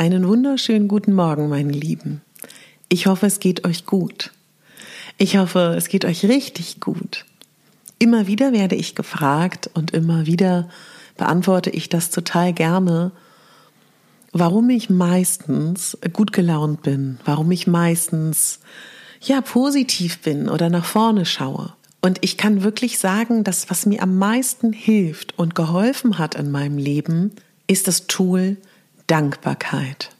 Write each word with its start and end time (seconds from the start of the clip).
Einen 0.00 0.26
wunderschönen 0.26 0.88
guten 0.88 1.12
Morgen, 1.12 1.50
meine 1.50 1.72
Lieben. 1.72 2.22
Ich 2.88 3.04
hoffe, 3.04 3.26
es 3.26 3.38
geht 3.38 3.66
euch 3.66 3.84
gut. 3.84 4.30
Ich 5.18 5.36
hoffe, 5.36 5.74
es 5.76 5.88
geht 5.88 6.06
euch 6.06 6.24
richtig 6.24 6.80
gut. 6.80 7.26
Immer 7.98 8.26
wieder 8.26 8.54
werde 8.54 8.76
ich 8.76 8.94
gefragt 8.94 9.68
und 9.74 9.90
immer 9.90 10.24
wieder 10.24 10.70
beantworte 11.18 11.68
ich 11.68 11.90
das 11.90 12.08
total 12.08 12.54
gerne, 12.54 13.12
warum 14.32 14.70
ich 14.70 14.88
meistens 14.88 15.98
gut 16.14 16.32
gelaunt 16.32 16.80
bin, 16.80 17.18
warum 17.26 17.50
ich 17.50 17.66
meistens 17.66 18.60
ja 19.20 19.42
positiv 19.42 20.20
bin 20.20 20.48
oder 20.48 20.70
nach 20.70 20.86
vorne 20.86 21.26
schaue. 21.26 21.74
Und 22.00 22.20
ich 22.22 22.38
kann 22.38 22.62
wirklich 22.62 22.98
sagen, 22.98 23.44
dass 23.44 23.68
was 23.68 23.84
mir 23.84 24.02
am 24.02 24.16
meisten 24.16 24.72
hilft 24.72 25.38
und 25.38 25.54
geholfen 25.54 26.16
hat 26.16 26.36
in 26.36 26.50
meinem 26.50 26.78
Leben, 26.78 27.32
ist 27.66 27.86
das 27.86 28.06
Tool 28.06 28.56
Dankbarkeit. 29.10 30.10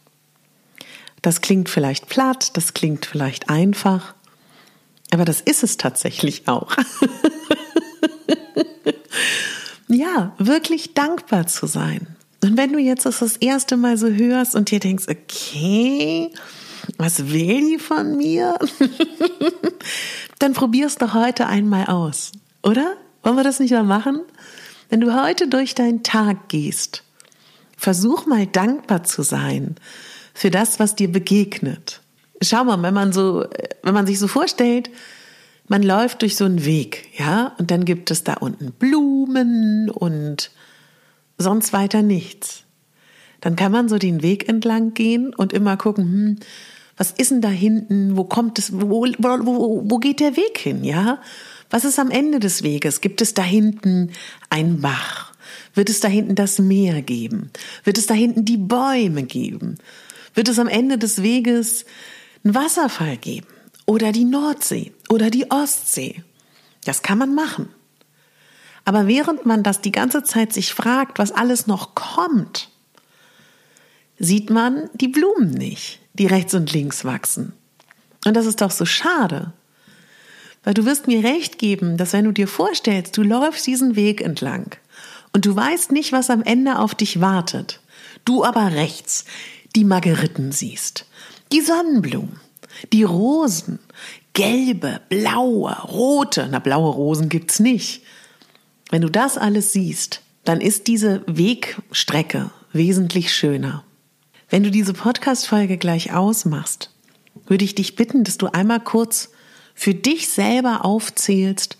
Das 1.21 1.39
klingt 1.39 1.69
vielleicht 1.69 2.09
platt, 2.09 2.57
das 2.57 2.73
klingt 2.73 3.05
vielleicht 3.05 3.49
einfach, 3.49 4.15
aber 5.11 5.23
das 5.23 5.39
ist 5.39 5.63
es 5.63 5.77
tatsächlich 5.77 6.49
auch. 6.49 6.75
ja, 9.87 10.35
wirklich 10.39 10.93
dankbar 10.93 11.47
zu 11.47 11.67
sein. 11.67 12.17
Und 12.43 12.57
wenn 12.57 12.73
du 12.73 12.79
jetzt 12.79 13.05
das 13.05 13.19
das 13.19 13.37
erste 13.37 13.77
Mal 13.77 13.97
so 13.97 14.07
hörst 14.07 14.55
und 14.55 14.71
dir 14.71 14.79
denkst, 14.79 15.05
okay, 15.07 16.33
was 16.97 17.31
will 17.31 17.69
die 17.69 17.79
von 17.79 18.17
mir? 18.17 18.59
Dann 20.39 20.51
probier's 20.51 20.95
doch 20.95 21.13
heute 21.13 21.47
einmal 21.47 21.85
aus, 21.85 22.33
oder? 22.61 22.97
Wollen 23.23 23.37
wir 23.37 23.43
das 23.43 23.59
nicht 23.59 23.71
mal 23.71 23.83
machen? 23.83 24.19
Wenn 24.89 24.99
du 24.99 25.23
heute 25.23 25.47
durch 25.47 25.75
deinen 25.75 26.03
Tag 26.03 26.49
gehst 26.49 27.03
Versuch 27.81 28.27
mal 28.27 28.45
dankbar 28.45 29.03
zu 29.03 29.23
sein 29.23 29.73
für 30.35 30.51
das, 30.51 30.79
was 30.79 30.93
dir 30.93 31.11
begegnet. 31.11 32.01
Schau 32.39 32.63
mal, 32.63 32.79
wenn 32.83 32.93
man 32.93 33.11
so, 33.11 33.43
wenn 33.81 33.95
man 33.95 34.05
sich 34.05 34.19
so 34.19 34.27
vorstellt, 34.27 34.91
man 35.67 35.81
läuft 35.81 36.21
durch 36.21 36.35
so 36.35 36.45
einen 36.45 36.63
Weg, 36.63 37.07
ja, 37.17 37.55
und 37.57 37.71
dann 37.71 37.83
gibt 37.83 38.11
es 38.11 38.23
da 38.23 38.35
unten 38.35 38.71
Blumen 38.71 39.89
und 39.89 40.51
sonst 41.39 41.73
weiter 41.73 42.03
nichts. 42.03 42.65
Dann 43.39 43.55
kann 43.55 43.71
man 43.71 43.89
so 43.89 43.97
den 43.97 44.21
Weg 44.21 44.47
entlang 44.47 44.93
gehen 44.93 45.33
und 45.33 45.51
immer 45.51 45.75
gucken, 45.75 46.03
hm, 46.03 46.39
was 46.97 47.09
ist 47.09 47.31
denn 47.31 47.41
da 47.41 47.49
hinten? 47.49 48.15
Wo 48.15 48.25
kommt 48.25 48.59
es? 48.59 48.73
Wo, 48.73 49.07
wo, 49.07 49.81
wo, 49.89 49.97
geht 49.97 50.19
der 50.19 50.37
Weg 50.37 50.59
hin? 50.59 50.83
Ja, 50.83 51.19
was 51.71 51.83
ist 51.83 51.97
am 51.97 52.11
Ende 52.11 52.39
des 52.39 52.61
Weges? 52.61 53.01
Gibt 53.01 53.21
es 53.21 53.33
da 53.33 53.41
hinten 53.41 54.11
einen 54.51 54.81
Bach? 54.81 55.30
Wird 55.73 55.89
es 55.89 55.99
da 55.99 56.07
hinten 56.07 56.35
das 56.35 56.59
Meer 56.59 57.01
geben? 57.01 57.51
Wird 57.83 57.97
es 57.97 58.07
da 58.07 58.13
hinten 58.13 58.45
die 58.45 58.57
Bäume 58.57 59.23
geben? 59.23 59.77
Wird 60.33 60.47
es 60.47 60.59
am 60.59 60.67
Ende 60.67 60.97
des 60.97 61.21
Weges 61.21 61.85
einen 62.43 62.55
Wasserfall 62.55 63.17
geben? 63.17 63.47
Oder 63.85 64.11
die 64.11 64.25
Nordsee? 64.25 64.93
Oder 65.09 65.29
die 65.29 65.49
Ostsee? 65.51 66.23
Das 66.85 67.01
kann 67.01 67.17
man 67.17 67.35
machen. 67.35 67.69
Aber 68.85 69.07
während 69.07 69.45
man 69.45 69.63
das 69.63 69.81
die 69.81 69.91
ganze 69.91 70.23
Zeit 70.23 70.53
sich 70.53 70.73
fragt, 70.73 71.19
was 71.19 71.31
alles 71.31 71.67
noch 71.67 71.93
kommt, 71.93 72.69
sieht 74.17 74.49
man 74.49 74.89
die 74.93 75.07
Blumen 75.07 75.51
nicht, 75.51 75.99
die 76.13 76.25
rechts 76.25 76.53
und 76.53 76.71
links 76.73 77.05
wachsen. 77.05 77.53
Und 78.25 78.35
das 78.35 78.45
ist 78.45 78.61
doch 78.61 78.71
so 78.71 78.85
schade. 78.85 79.53
Weil 80.63 80.73
du 80.73 80.85
wirst 80.85 81.07
mir 81.07 81.23
recht 81.23 81.57
geben, 81.57 81.97
dass 81.97 82.13
wenn 82.13 82.25
du 82.25 82.31
dir 82.31 82.47
vorstellst, 82.47 83.17
du 83.17 83.23
läufst 83.23 83.65
diesen 83.65 83.95
Weg 83.95 84.21
entlang 84.21 84.75
und 85.33 85.45
du 85.45 85.55
weißt 85.55 85.91
nicht, 85.91 86.11
was 86.11 86.29
am 86.29 86.43
Ende 86.43 86.79
auf 86.79 86.95
dich 86.95 87.21
wartet. 87.21 87.79
Du 88.25 88.43
aber 88.43 88.73
rechts 88.73 89.25
die 89.75 89.85
Margeriten 89.85 90.51
siehst, 90.51 91.05
die 91.51 91.61
Sonnenblumen, 91.61 92.39
die 92.91 93.03
Rosen, 93.03 93.79
gelbe, 94.33 95.01
blaue, 95.09 95.75
rote, 95.83 96.47
na 96.49 96.59
blaue 96.59 96.91
Rosen 96.91 97.29
gibt's 97.29 97.59
nicht. 97.59 98.03
Wenn 98.89 99.01
du 99.01 99.09
das 99.09 99.37
alles 99.37 99.73
siehst, 99.73 100.21
dann 100.43 100.59
ist 100.59 100.87
diese 100.87 101.23
Wegstrecke 101.27 102.51
wesentlich 102.73 103.33
schöner. 103.33 103.83
Wenn 104.49 104.63
du 104.63 104.71
diese 104.71 104.93
Podcast-Folge 104.93 105.77
gleich 105.77 106.13
ausmachst, 106.13 106.91
würde 107.47 107.63
ich 107.63 107.75
dich 107.75 107.95
bitten, 107.95 108.23
dass 108.23 108.37
du 108.37 108.47
einmal 108.47 108.81
kurz 108.81 109.29
für 109.73 109.93
dich 109.93 110.27
selber 110.29 110.83
aufzählst, 110.83 111.77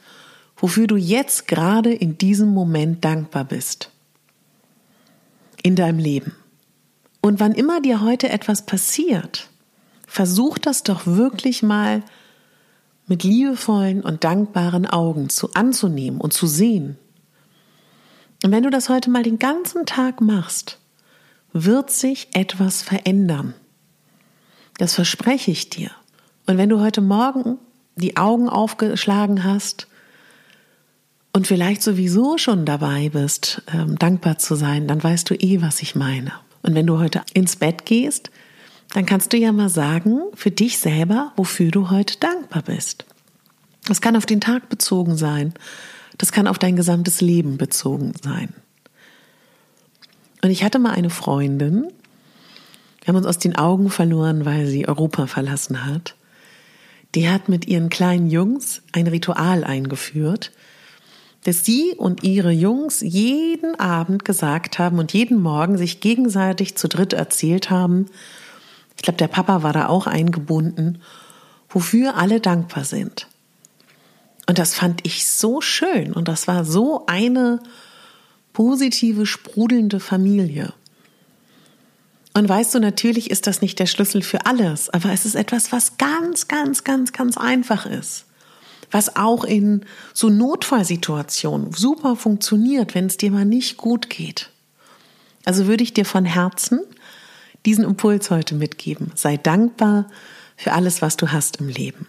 wofür 0.61 0.87
du 0.87 0.95
jetzt 0.95 1.47
gerade 1.47 1.91
in 1.91 2.17
diesem 2.17 2.53
Moment 2.53 3.03
dankbar 3.03 3.43
bist. 3.43 3.89
In 5.63 5.75
deinem 5.75 5.99
Leben. 5.99 6.33
Und 7.19 7.39
wann 7.39 7.53
immer 7.53 7.81
dir 7.81 8.01
heute 8.01 8.29
etwas 8.29 8.65
passiert, 8.65 9.49
versuch 10.07 10.57
das 10.57 10.83
doch 10.83 11.05
wirklich 11.05 11.61
mal 11.61 12.03
mit 13.07 13.23
liebevollen 13.23 14.01
und 14.01 14.23
dankbaren 14.23 14.85
Augen 14.85 15.29
zu 15.29 15.53
anzunehmen 15.53 16.21
und 16.21 16.31
zu 16.31 16.47
sehen. 16.47 16.97
Und 18.43 18.51
wenn 18.51 18.63
du 18.63 18.69
das 18.69 18.89
heute 18.89 19.09
mal 19.09 19.23
den 19.23 19.39
ganzen 19.39 19.85
Tag 19.85 20.21
machst, 20.21 20.79
wird 21.53 21.91
sich 21.91 22.29
etwas 22.33 22.81
verändern. 22.81 23.53
Das 24.77 24.95
verspreche 24.95 25.51
ich 25.51 25.69
dir. 25.69 25.91
Und 26.47 26.57
wenn 26.57 26.69
du 26.69 26.79
heute 26.79 27.01
Morgen 27.01 27.57
die 27.95 28.17
Augen 28.17 28.49
aufgeschlagen 28.49 29.43
hast 29.43 29.87
und 31.33 31.47
vielleicht 31.47 31.81
sowieso 31.81 32.37
schon 32.37 32.65
dabei 32.65 33.09
bist, 33.09 33.61
ähm, 33.73 33.97
dankbar 33.97 34.37
zu 34.37 34.55
sein, 34.55 34.87
dann 34.87 35.03
weißt 35.03 35.29
du 35.29 35.35
eh, 35.35 35.61
was 35.61 35.81
ich 35.81 35.95
meine. 35.95 36.33
Und 36.61 36.75
wenn 36.75 36.87
du 36.87 36.99
heute 36.99 37.21
ins 37.33 37.55
Bett 37.55 37.85
gehst, 37.85 38.31
dann 38.93 39.05
kannst 39.05 39.31
du 39.31 39.37
ja 39.37 39.51
mal 39.51 39.69
sagen 39.69 40.19
für 40.33 40.51
dich 40.51 40.77
selber, 40.77 41.31
wofür 41.35 41.71
du 41.71 41.89
heute 41.89 42.17
dankbar 42.19 42.63
bist. 42.63 43.05
Das 43.85 44.01
kann 44.01 44.15
auf 44.15 44.25
den 44.25 44.41
Tag 44.41 44.69
bezogen 44.69 45.15
sein. 45.15 45.53
Das 46.17 46.31
kann 46.31 46.47
auf 46.47 46.59
dein 46.59 46.75
gesamtes 46.75 47.21
Leben 47.21 47.57
bezogen 47.57 48.13
sein. 48.21 48.53
Und 50.43 50.49
ich 50.49 50.63
hatte 50.63 50.79
mal 50.79 50.91
eine 50.91 51.09
Freundin, 51.09 51.87
wir 53.01 53.07
haben 53.07 53.15
uns 53.15 53.25
aus 53.25 53.39
den 53.39 53.55
Augen 53.55 53.89
verloren, 53.89 54.45
weil 54.45 54.67
sie 54.67 54.87
Europa 54.87 55.25
verlassen 55.25 55.85
hat. 55.85 56.15
Die 57.15 57.29
hat 57.29 57.49
mit 57.49 57.67
ihren 57.67 57.89
kleinen 57.89 58.29
Jungs 58.29 58.83
ein 58.91 59.07
Ritual 59.07 59.63
eingeführt, 59.63 60.51
dass 61.43 61.65
sie 61.65 61.95
und 61.97 62.23
ihre 62.23 62.51
Jungs 62.51 63.01
jeden 63.01 63.79
Abend 63.79 64.25
gesagt 64.25 64.79
haben 64.79 64.99
und 64.99 65.13
jeden 65.13 65.41
Morgen 65.41 65.77
sich 65.77 65.99
gegenseitig 65.99 66.75
zu 66.75 66.87
dritt 66.87 67.13
erzählt 67.13 67.69
haben, 67.69 68.05
ich 68.95 69.03
glaube, 69.03 69.17
der 69.17 69.27
Papa 69.27 69.63
war 69.63 69.73
da 69.73 69.87
auch 69.87 70.05
eingebunden, 70.05 71.01
wofür 71.69 72.17
alle 72.17 72.39
dankbar 72.39 72.85
sind. 72.85 73.27
Und 74.45 74.59
das 74.59 74.75
fand 74.75 75.05
ich 75.05 75.27
so 75.27 75.61
schön 75.61 76.13
und 76.13 76.27
das 76.27 76.47
war 76.47 76.65
so 76.65 77.05
eine 77.07 77.61
positive, 78.53 79.25
sprudelnde 79.25 79.99
Familie. 79.99 80.73
Und 82.33 82.47
weißt 82.47 82.75
du, 82.75 82.79
natürlich 82.79 83.31
ist 83.31 83.47
das 83.47 83.61
nicht 83.61 83.79
der 83.79 83.87
Schlüssel 83.87 84.21
für 84.21 84.45
alles, 84.45 84.89
aber 84.89 85.11
es 85.11 85.25
ist 85.25 85.35
etwas, 85.35 85.71
was 85.71 85.97
ganz, 85.97 86.47
ganz, 86.47 86.83
ganz, 86.83 87.11
ganz 87.11 87.37
einfach 87.37 87.85
ist. 87.85 88.25
Was 88.91 89.15
auch 89.15 89.43
in 89.43 89.85
so 90.13 90.29
Notfallsituationen 90.29 91.73
super 91.73 92.15
funktioniert, 92.15 92.93
wenn 92.93 93.07
es 93.07 93.17
dir 93.17 93.31
mal 93.31 93.45
nicht 93.45 93.77
gut 93.77 94.09
geht. 94.09 94.49
Also 95.45 95.65
würde 95.67 95.83
ich 95.83 95.93
dir 95.93 96.05
von 96.05 96.25
Herzen 96.25 96.81
diesen 97.65 97.83
Impuls 97.83 98.29
heute 98.29 98.55
mitgeben. 98.55 99.11
Sei 99.15 99.37
dankbar 99.37 100.07
für 100.57 100.73
alles, 100.73 101.01
was 101.01 101.17
du 101.17 101.31
hast 101.31 101.57
im 101.57 101.69
Leben. 101.69 102.07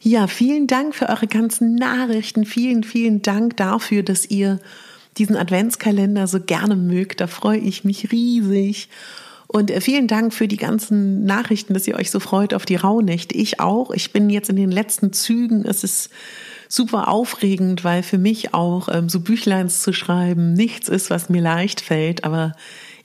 Ja, 0.00 0.26
vielen 0.26 0.66
Dank 0.66 0.94
für 0.94 1.08
eure 1.08 1.26
ganzen 1.26 1.74
Nachrichten. 1.74 2.44
Vielen, 2.44 2.84
vielen 2.84 3.22
Dank 3.22 3.56
dafür, 3.56 4.02
dass 4.02 4.26
ihr 4.26 4.60
diesen 5.18 5.36
Adventskalender 5.36 6.26
so 6.26 6.40
gerne 6.40 6.76
mögt. 6.76 7.20
Da 7.20 7.26
freue 7.26 7.58
ich 7.58 7.84
mich 7.84 8.12
riesig. 8.12 8.88
Und 9.46 9.70
äh, 9.70 9.80
vielen 9.80 10.08
Dank 10.08 10.34
für 10.34 10.48
die 10.48 10.56
ganzen 10.56 11.24
Nachrichten, 11.24 11.74
dass 11.74 11.86
ihr 11.86 11.96
euch 11.96 12.10
so 12.10 12.20
freut 12.20 12.54
auf 12.54 12.64
die 12.64 12.76
Rauhnächte. 12.76 13.36
Ich 13.36 13.60
auch. 13.60 13.90
Ich 13.90 14.12
bin 14.12 14.30
jetzt 14.30 14.50
in 14.50 14.56
den 14.56 14.70
letzten 14.70 15.12
Zügen. 15.12 15.64
Es 15.64 15.84
ist 15.84 16.10
super 16.68 17.08
aufregend, 17.08 17.84
weil 17.84 18.02
für 18.02 18.18
mich 18.18 18.54
auch 18.54 18.88
ähm, 18.92 19.08
so 19.08 19.20
Büchleins 19.20 19.82
zu 19.82 19.92
schreiben 19.92 20.52
nichts 20.52 20.88
ist, 20.88 21.10
was 21.10 21.28
mir 21.28 21.42
leicht 21.42 21.80
fällt. 21.80 22.24
Aber 22.24 22.54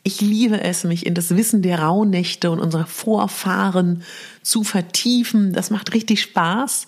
ich 0.03 0.19
liebe 0.19 0.61
es, 0.61 0.83
mich 0.83 1.05
in 1.05 1.13
das 1.13 1.35
Wissen 1.35 1.61
der 1.61 1.79
Rauhnächte 1.79 2.49
und 2.49 2.59
unserer 2.59 2.87
Vorfahren 2.87 4.03
zu 4.41 4.63
vertiefen. 4.63 5.53
Das 5.53 5.69
macht 5.69 5.93
richtig 5.93 6.21
Spaß. 6.21 6.87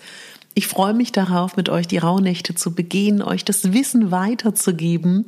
Ich 0.55 0.67
freue 0.67 0.93
mich 0.93 1.11
darauf, 1.11 1.55
mit 1.55 1.69
euch 1.69 1.87
die 1.87 1.97
Rauhnächte 1.97 2.55
zu 2.55 2.73
begehen, 2.73 3.21
euch 3.21 3.45
das 3.45 3.73
Wissen 3.73 4.11
weiterzugeben. 4.11 5.25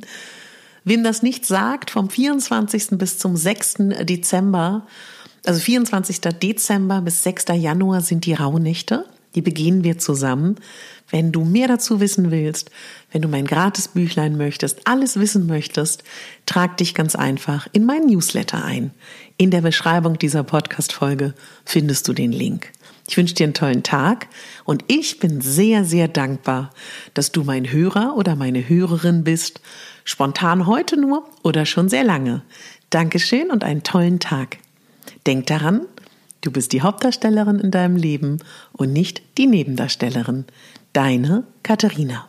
Wem 0.86 1.02
das 1.02 1.20
nicht 1.20 1.44
sagt, 1.44 1.90
vom 1.90 2.08
24. 2.08 2.90
bis 2.92 3.18
zum 3.18 3.36
6. 3.36 3.74
Dezember, 4.04 4.86
also 5.44 5.58
24. 5.58 6.20
Dezember 6.20 7.02
bis 7.02 7.24
6. 7.24 7.46
Januar 7.54 8.02
sind 8.02 8.24
die 8.24 8.34
Rauhnächte. 8.34 9.04
Die 9.36 9.42
begehen 9.42 9.84
wir 9.84 9.98
zusammen. 9.98 10.56
Wenn 11.10 11.30
du 11.30 11.44
mehr 11.44 11.68
dazu 11.68 12.00
wissen 12.00 12.30
willst, 12.30 12.70
wenn 13.12 13.22
du 13.22 13.28
mein 13.28 13.46
Gratisbüchlein 13.46 14.36
möchtest, 14.36 14.88
alles 14.88 15.20
wissen 15.20 15.46
möchtest, 15.46 16.02
trag 16.46 16.78
dich 16.78 16.94
ganz 16.94 17.14
einfach 17.14 17.68
in 17.72 17.84
mein 17.84 18.06
Newsletter 18.06 18.64
ein. 18.64 18.90
In 19.36 19.50
der 19.50 19.60
Beschreibung 19.60 20.18
dieser 20.18 20.42
Podcast-Folge 20.42 21.34
findest 21.64 22.08
du 22.08 22.14
den 22.14 22.32
Link. 22.32 22.72
Ich 23.08 23.16
wünsche 23.16 23.34
dir 23.34 23.44
einen 23.44 23.54
tollen 23.54 23.82
Tag 23.84 24.26
und 24.64 24.84
ich 24.88 25.20
bin 25.20 25.40
sehr, 25.40 25.84
sehr 25.84 26.08
dankbar, 26.08 26.72
dass 27.14 27.30
du 27.30 27.44
mein 27.44 27.70
Hörer 27.70 28.16
oder 28.16 28.34
meine 28.34 28.68
Hörerin 28.68 29.22
bist. 29.22 29.60
Spontan 30.04 30.66
heute 30.66 30.96
nur 30.96 31.28
oder 31.44 31.66
schon 31.66 31.88
sehr 31.88 32.02
lange. 32.02 32.42
Dankeschön 32.90 33.50
und 33.50 33.62
einen 33.62 33.84
tollen 33.84 34.18
Tag. 34.18 34.58
Denk 35.26 35.46
daran, 35.46 35.82
du 36.46 36.52
bist 36.52 36.72
die 36.72 36.82
Hauptdarstellerin 36.82 37.58
in 37.58 37.70
deinem 37.70 37.96
Leben 37.96 38.38
und 38.72 38.92
nicht 38.92 39.22
die 39.36 39.46
Nebendarstellerin. 39.46 40.44
Deine 40.92 41.44
Katharina. 41.62 42.28